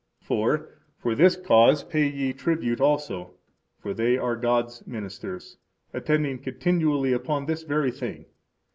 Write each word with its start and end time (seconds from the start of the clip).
For, 0.23 0.79
for 0.97 1.13
this 1.13 1.35
cause 1.35 1.83
pay 1.83 2.07
ye 2.07 2.33
tribute 2.33 2.81
also; 2.81 3.35
for 3.77 3.93
they 3.93 4.17
are 4.17 4.35
God's 4.35 4.81
ministers, 4.87 5.57
attending 5.93 6.39
continually 6.39 7.13
upon 7.13 7.45
this 7.45 7.61
very 7.61 7.91
thing. 7.91 8.25